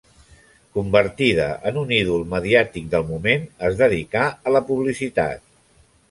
[0.75, 5.45] Convertida en un ídol mediàtic del moment, es dedicà a la publicitat.